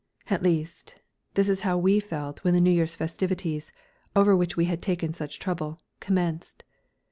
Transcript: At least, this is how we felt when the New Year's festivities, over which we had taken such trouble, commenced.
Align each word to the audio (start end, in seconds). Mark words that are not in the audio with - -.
At 0.31 0.41
least, 0.41 0.95
this 1.35 1.47
is 1.47 1.59
how 1.59 1.77
we 1.77 1.99
felt 1.99 2.43
when 2.43 2.55
the 2.55 2.59
New 2.59 2.71
Year's 2.71 2.95
festivities, 2.95 3.71
over 4.15 4.35
which 4.35 4.57
we 4.57 4.65
had 4.65 4.81
taken 4.81 5.13
such 5.13 5.37
trouble, 5.37 5.79
commenced. 5.99 6.63